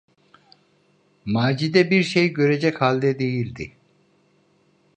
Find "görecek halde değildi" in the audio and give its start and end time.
2.33-3.71